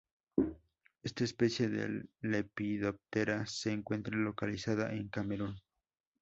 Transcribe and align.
Esta 1.03 1.23
especie 1.25 1.69
de 1.69 2.05
Lepidoptera 2.21 3.45
se 3.45 3.71
encuentra 3.71 4.17
localizada 4.17 4.91
en 4.93 5.09
Camerún. 5.09 5.59